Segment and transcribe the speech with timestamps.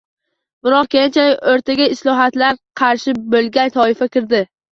[0.67, 4.43] Biroq keyinchalik o‘rtaga islohotlarga qarshi bo‘lgan toifa kiradi